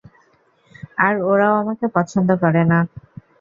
[1.05, 2.79] আর ওরাও আমাকে পছন্দ করেনা।